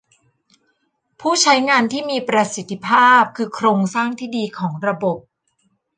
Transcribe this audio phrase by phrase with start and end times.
[1.19, 5.17] ผู้ใช้งานที่มีประสิทธิภาพคือโครงสร้างที่ดีของระบบ